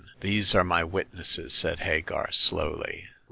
These 0.21 0.55
are 0.55 0.63
my 0.63 0.83
witnesses," 0.83 1.53
said 1.53 1.81
Hagar, 1.81 2.31
slowly. 2.31 3.05